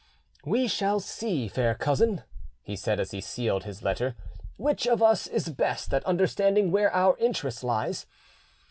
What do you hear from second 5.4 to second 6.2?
best at